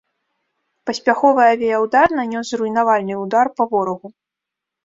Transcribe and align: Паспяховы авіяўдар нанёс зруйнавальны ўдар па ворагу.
Паспяховы 0.89 1.43
авіяўдар 1.53 2.07
нанёс 2.21 2.45
зруйнавальны 2.55 3.19
ўдар 3.23 3.45
па 3.59 3.63
ворагу. 3.75 4.07